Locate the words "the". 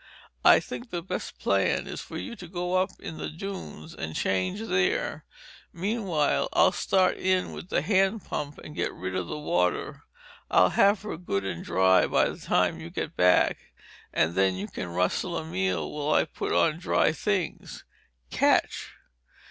0.89-1.03, 3.19-3.29, 7.69-7.83, 9.27-9.37, 12.29-12.39